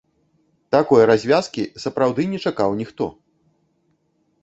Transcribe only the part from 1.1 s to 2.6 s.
развязкі сапраўды не